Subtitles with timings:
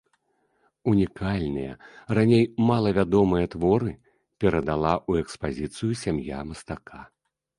[0.91, 1.73] Унікальныя,
[2.19, 3.93] раней мала вядомыя творы
[4.43, 6.99] перадала ў экспазіцыю сям'я мастака.